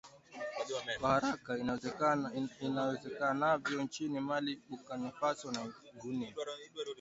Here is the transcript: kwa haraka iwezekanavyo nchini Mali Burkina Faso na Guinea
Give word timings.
kwa 0.99 1.09
haraka 1.13 1.51
iwezekanavyo 1.61 3.77
nchini 3.85 4.17
Mali 4.27 4.53
Burkina 4.69 5.09
Faso 5.19 5.47
na 5.55 5.61
Guinea 6.01 6.35